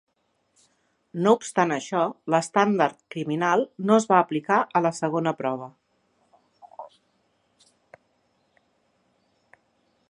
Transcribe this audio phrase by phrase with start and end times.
[1.25, 2.01] No obstant això,
[2.35, 5.69] l'estàndard criminal no es va aplicar a la segona prova.